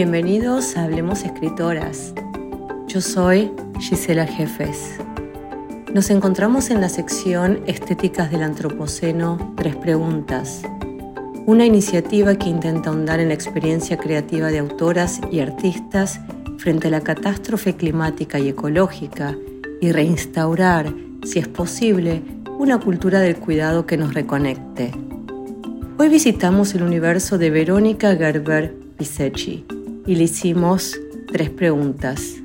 [0.00, 2.14] Bienvenidos a Hablemos Escritoras.
[2.86, 3.50] Yo soy
[3.80, 4.94] Gisela Jefes.
[5.92, 10.62] Nos encontramos en la sección Estéticas del Antropoceno, Tres Preguntas,
[11.46, 16.20] una iniciativa que intenta ahondar en la experiencia creativa de autoras y artistas
[16.58, 19.36] frente a la catástrofe climática y ecológica
[19.80, 20.94] y reinstaurar,
[21.24, 22.22] si es posible,
[22.56, 24.92] una cultura del cuidado que nos reconecte.
[25.98, 29.66] Hoy visitamos el universo de Verónica Gerber Pisecci
[30.08, 30.98] y le hicimos
[31.30, 32.36] tres preguntas.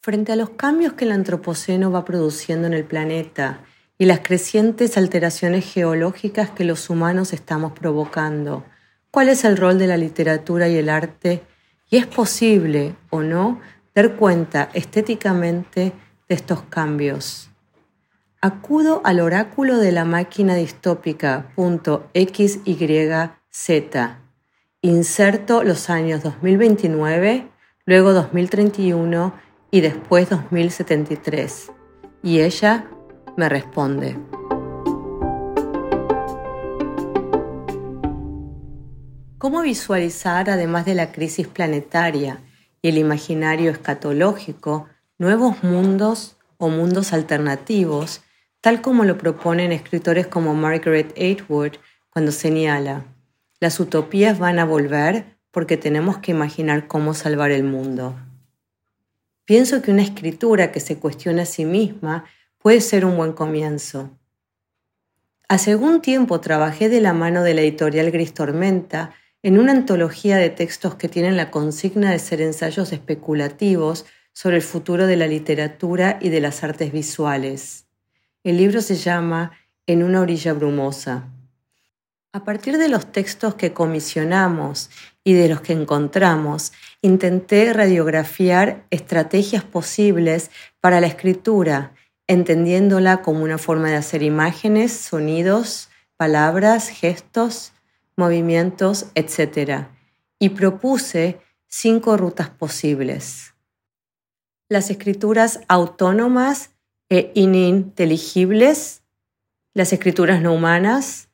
[0.00, 3.64] Frente a los cambios que el Antropoceno va produciendo en el planeta
[3.98, 8.64] y las crecientes alteraciones geológicas que los humanos estamos provocando,
[9.10, 11.42] ¿cuál es el rol de la literatura y el arte?
[11.90, 13.60] ¿Y es posible o no
[13.96, 15.92] dar cuenta estéticamente
[16.28, 17.50] de estos cambios?
[18.46, 22.60] Acudo al oráculo de la máquina distópica .xyz.
[24.82, 27.48] Inserto los años 2029,
[27.86, 29.32] luego 2031
[29.70, 31.72] y después 2073.
[32.22, 32.84] Y ella
[33.38, 34.18] me responde.
[39.38, 42.42] ¿Cómo visualizar, además de la crisis planetaria
[42.82, 48.20] y el imaginario escatológico, nuevos mundos o mundos alternativos
[48.64, 51.72] tal como lo proponen escritores como Margaret Atwood
[52.08, 53.04] cuando señala,
[53.60, 58.16] las utopías van a volver porque tenemos que imaginar cómo salvar el mundo.
[59.44, 62.24] Pienso que una escritura que se cuestiona a sí misma
[62.56, 64.18] puede ser un buen comienzo.
[65.46, 69.12] Hace algún tiempo trabajé de la mano de la editorial Gris Tormenta
[69.42, 74.62] en una antología de textos que tienen la consigna de ser ensayos especulativos sobre el
[74.62, 77.83] futuro de la literatura y de las artes visuales.
[78.44, 79.52] El libro se llama
[79.86, 81.30] En una orilla brumosa.
[82.34, 84.90] A partir de los textos que comisionamos
[85.24, 90.50] y de los que encontramos, intenté radiografiar estrategias posibles
[90.80, 91.94] para la escritura,
[92.26, 95.88] entendiéndola como una forma de hacer imágenes, sonidos,
[96.18, 97.72] palabras, gestos,
[98.14, 99.86] movimientos, etc.
[100.38, 103.54] Y propuse cinco rutas posibles.
[104.68, 106.73] Las escrituras autónomas
[107.14, 109.04] e ininteligibles,
[109.72, 111.28] las escrituras no humanas,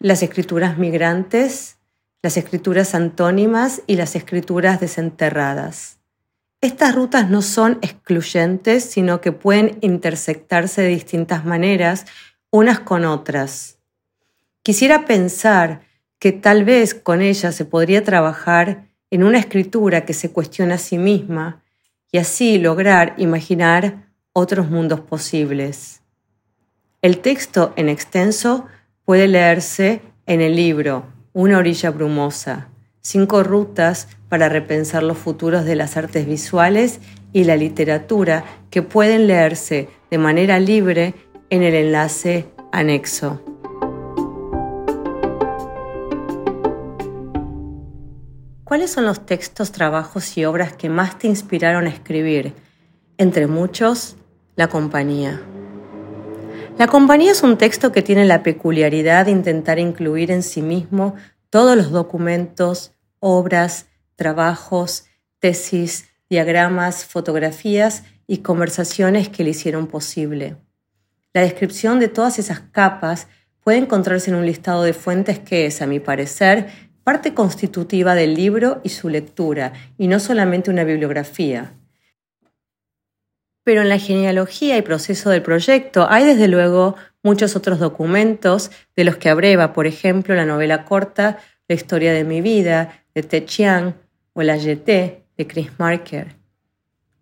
[0.00, 1.78] las escrituras migrantes,
[2.20, 6.00] las escrituras antónimas y las escrituras desenterradas.
[6.60, 12.06] Estas rutas no son excluyentes, sino que pueden intersectarse de distintas maneras
[12.50, 13.78] unas con otras.
[14.62, 15.82] Quisiera pensar
[16.18, 20.78] que tal vez con ellas se podría trabajar en una escritura que se cuestiona a
[20.78, 21.62] sí misma
[22.10, 26.02] y así lograr imaginar otros mundos posibles.
[27.02, 28.66] El texto en extenso
[29.04, 32.68] puede leerse en el libro Una orilla brumosa,
[33.00, 37.00] cinco rutas para repensar los futuros de las artes visuales
[37.32, 41.14] y la literatura que pueden leerse de manera libre
[41.50, 43.42] en el enlace anexo.
[48.64, 52.54] ¿Cuáles son los textos, trabajos y obras que más te inspiraron a escribir?
[53.18, 54.16] Entre muchos,
[54.60, 55.40] la compañía.
[56.76, 61.14] La compañía es un texto que tiene la peculiaridad de intentar incluir en sí mismo
[61.48, 65.06] todos los documentos, obras, trabajos,
[65.38, 70.56] tesis, diagramas, fotografías y conversaciones que le hicieron posible.
[71.32, 73.28] La descripción de todas esas capas
[73.64, 76.68] puede encontrarse en un listado de fuentes que es, a mi parecer,
[77.02, 81.79] parte constitutiva del libro y su lectura, y no solamente una bibliografía
[83.64, 89.04] pero en la genealogía y proceso del proyecto hay desde luego muchos otros documentos de
[89.04, 91.38] los que abreva, por ejemplo, la novela corta
[91.68, 93.94] La historia de mi vida de Te Chiang
[94.32, 96.36] o La Yeté de Chris Marker.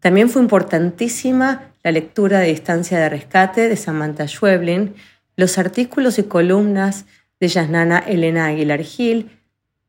[0.00, 4.94] También fue importantísima la lectura de Distancia de Rescate de Samantha Schweblin,
[5.36, 7.04] los artículos y columnas
[7.40, 9.30] de Yasnana Elena Aguilar Gil,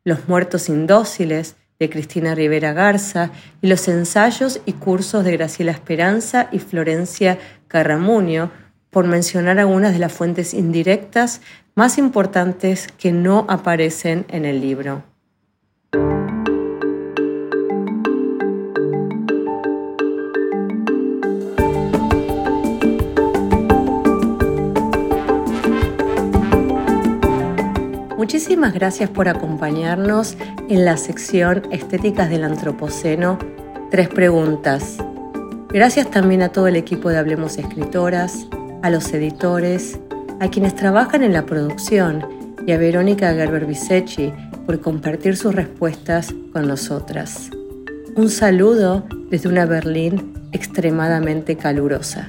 [0.03, 3.31] Los muertos indóciles de Cristina Rivera Garza
[3.61, 7.39] y los ensayos y cursos de Graciela Esperanza y Florencia
[7.69, 8.51] Carramuño,
[8.89, 11.41] por mencionar algunas de las fuentes indirectas
[11.75, 15.08] más importantes que no aparecen en el libro.
[28.29, 30.37] Muchísimas gracias por acompañarnos
[30.69, 33.39] en la sección Estéticas del Antropoceno.
[33.89, 34.97] Tres preguntas.
[35.69, 38.45] Gracias también a todo el equipo de Hablemos Escritoras,
[38.83, 39.99] a los editores,
[40.39, 42.23] a quienes trabajan en la producción
[42.67, 44.31] y a Verónica Gerber Bisecci
[44.67, 47.49] por compartir sus respuestas con nosotras.
[48.15, 52.27] Un saludo desde una Berlín extremadamente calurosa.